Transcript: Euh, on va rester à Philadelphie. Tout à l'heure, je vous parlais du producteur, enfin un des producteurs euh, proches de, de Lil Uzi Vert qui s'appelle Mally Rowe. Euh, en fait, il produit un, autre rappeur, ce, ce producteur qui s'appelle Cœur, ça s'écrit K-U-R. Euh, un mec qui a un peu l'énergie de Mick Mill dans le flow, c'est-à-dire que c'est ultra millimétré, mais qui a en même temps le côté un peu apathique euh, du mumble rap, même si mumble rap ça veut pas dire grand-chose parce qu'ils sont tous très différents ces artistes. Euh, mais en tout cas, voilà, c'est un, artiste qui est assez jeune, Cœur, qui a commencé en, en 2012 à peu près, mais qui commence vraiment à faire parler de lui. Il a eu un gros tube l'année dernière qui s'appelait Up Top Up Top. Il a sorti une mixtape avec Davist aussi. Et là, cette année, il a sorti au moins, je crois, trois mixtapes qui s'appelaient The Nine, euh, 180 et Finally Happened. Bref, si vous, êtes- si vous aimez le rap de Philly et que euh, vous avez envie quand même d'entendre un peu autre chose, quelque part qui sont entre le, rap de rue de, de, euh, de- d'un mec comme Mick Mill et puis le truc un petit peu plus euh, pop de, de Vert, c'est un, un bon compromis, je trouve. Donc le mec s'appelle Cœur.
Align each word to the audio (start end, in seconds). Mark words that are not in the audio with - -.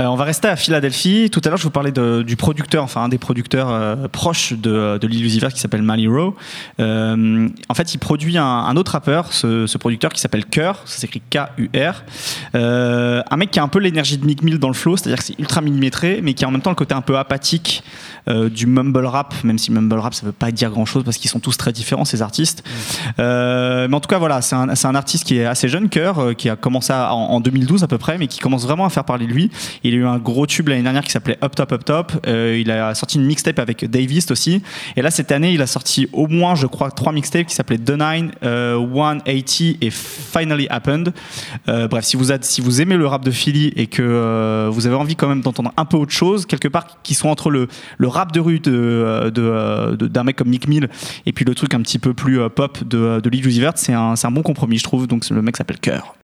Euh, 0.00 0.06
on 0.06 0.16
va 0.16 0.24
rester 0.24 0.48
à 0.48 0.56
Philadelphie. 0.56 1.30
Tout 1.30 1.40
à 1.44 1.50
l'heure, 1.50 1.56
je 1.56 1.62
vous 1.62 1.70
parlais 1.70 1.92
du 1.92 2.34
producteur, 2.34 2.82
enfin 2.82 3.04
un 3.04 3.08
des 3.08 3.18
producteurs 3.18 3.70
euh, 3.70 4.08
proches 4.08 4.52
de, 4.52 4.98
de 4.98 5.06
Lil 5.06 5.24
Uzi 5.24 5.38
Vert 5.38 5.52
qui 5.52 5.60
s'appelle 5.60 5.82
Mally 5.82 6.08
Rowe. 6.08 6.34
Euh, 6.80 7.48
en 7.68 7.74
fait, 7.74 7.94
il 7.94 7.98
produit 7.98 8.36
un, 8.36 8.76
autre 8.76 8.90
rappeur, 8.90 9.32
ce, 9.32 9.68
ce 9.68 9.78
producteur 9.78 10.12
qui 10.12 10.20
s'appelle 10.20 10.46
Cœur, 10.46 10.82
ça 10.84 10.98
s'écrit 10.98 11.22
K-U-R. 11.30 12.02
Euh, 12.54 13.22
un 13.30 13.36
mec 13.36 13.50
qui 13.50 13.58
a 13.58 13.62
un 13.62 13.68
peu 13.68 13.78
l'énergie 13.78 14.18
de 14.18 14.24
Mick 14.24 14.42
Mill 14.42 14.58
dans 14.58 14.68
le 14.68 14.74
flow, 14.74 14.96
c'est-à-dire 14.96 15.18
que 15.18 15.24
c'est 15.24 15.38
ultra 15.38 15.60
millimétré, 15.60 16.20
mais 16.22 16.34
qui 16.34 16.44
a 16.44 16.48
en 16.48 16.50
même 16.50 16.60
temps 16.60 16.70
le 16.70 16.76
côté 16.76 16.94
un 16.94 17.00
peu 17.00 17.18
apathique 17.18 17.82
euh, 18.28 18.48
du 18.48 18.66
mumble 18.66 19.04
rap, 19.04 19.34
même 19.44 19.58
si 19.58 19.70
mumble 19.70 19.98
rap 19.98 20.14
ça 20.14 20.24
veut 20.24 20.32
pas 20.32 20.50
dire 20.50 20.70
grand-chose 20.70 21.04
parce 21.04 21.18
qu'ils 21.18 21.30
sont 21.30 21.40
tous 21.40 21.56
très 21.56 21.72
différents 21.72 22.04
ces 22.04 22.22
artistes. 22.22 22.64
Euh, 23.18 23.88
mais 23.88 23.96
en 23.96 24.00
tout 24.00 24.08
cas, 24.08 24.18
voilà, 24.18 24.40
c'est 24.40 24.54
un, 24.54 24.94
artiste 24.94 25.24
qui 25.24 25.38
est 25.38 25.44
assez 25.44 25.68
jeune, 25.68 25.88
Cœur, 25.88 26.36
qui 26.36 26.48
a 26.48 26.56
commencé 26.56 26.92
en, 26.92 27.10
en 27.10 27.40
2012 27.40 27.82
à 27.82 27.88
peu 27.88 27.98
près, 27.98 28.16
mais 28.18 28.28
qui 28.28 28.38
commence 28.38 28.62
vraiment 28.62 28.84
à 28.84 28.90
faire 28.90 29.04
parler 29.04 29.26
de 29.26 29.32
lui. 29.32 29.50
Il 29.82 29.94
a 29.94 29.96
eu 29.96 30.06
un 30.06 30.18
gros 30.18 30.46
tube 30.46 30.68
l'année 30.68 30.82
dernière 30.82 31.02
qui 31.02 31.10
s'appelait 31.10 31.38
Up 31.42 31.54
Top 31.54 31.72
Up 31.72 31.84
Top. 31.84 32.12
Il 32.26 32.70
a 32.70 32.94
sorti 32.94 33.18
une 33.18 33.24
mixtape 33.24 33.58
avec 33.58 33.90
Davist 33.90 34.30
aussi. 34.30 34.62
Et 34.96 35.02
là, 35.02 35.10
cette 35.10 35.32
année, 35.32 35.52
il 35.52 35.62
a 35.62 35.66
sorti 35.66 36.08
au 36.12 36.28
moins, 36.28 36.54
je 36.54 36.66
crois, 36.66 36.90
trois 36.90 37.12
mixtapes 37.12 37.46
qui 37.46 37.54
s'appelaient 37.54 37.78
The 37.78 37.98
Nine, 37.98 38.30
euh, 38.44 38.78
180 38.78 39.76
et 39.80 39.90
Finally 39.90 40.68
Happened. 40.70 41.12
Bref, 41.66 42.04
si 42.04 42.16
vous, 42.16 42.30
êtes- 42.30 42.43
si 42.44 42.60
vous 42.60 42.80
aimez 42.80 42.96
le 42.96 43.06
rap 43.06 43.24
de 43.24 43.30
Philly 43.30 43.72
et 43.76 43.86
que 43.86 44.02
euh, 44.02 44.68
vous 44.70 44.86
avez 44.86 44.94
envie 44.94 45.16
quand 45.16 45.28
même 45.28 45.40
d'entendre 45.40 45.72
un 45.76 45.84
peu 45.84 45.96
autre 45.96 46.12
chose, 46.12 46.46
quelque 46.46 46.68
part 46.68 46.86
qui 47.02 47.14
sont 47.14 47.28
entre 47.28 47.50
le, 47.50 47.68
rap 48.02 48.32
de 48.32 48.40
rue 48.40 48.60
de, 48.60 49.30
de, 49.30 49.42
euh, 49.42 49.96
de- 49.96 50.06
d'un 50.06 50.24
mec 50.24 50.36
comme 50.36 50.48
Mick 50.48 50.68
Mill 50.68 50.88
et 51.26 51.32
puis 51.32 51.44
le 51.44 51.54
truc 51.54 51.74
un 51.74 51.80
petit 51.80 51.98
peu 51.98 52.14
plus 52.14 52.40
euh, 52.40 52.48
pop 52.48 52.84
de, 52.84 53.20
de 53.20 53.60
Vert, 53.60 53.72
c'est 53.76 53.92
un, 53.94 54.14
un 54.22 54.30
bon 54.30 54.42
compromis, 54.42 54.78
je 54.78 54.84
trouve. 54.84 55.06
Donc 55.06 55.28
le 55.28 55.42
mec 55.42 55.56
s'appelle 55.56 55.78
Cœur. 55.80 56.12